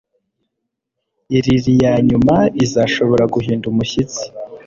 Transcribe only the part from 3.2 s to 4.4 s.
guhinda umushyitsi